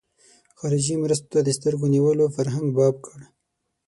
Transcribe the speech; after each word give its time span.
خارجي 0.59 0.95
مرستو 1.03 1.27
ته 1.33 1.39
د 1.43 1.49
سترګو 1.57 1.85
نیولو 1.95 2.25
فرهنګ 2.35 2.67
باب 2.77 2.95
کړ. 3.05 3.19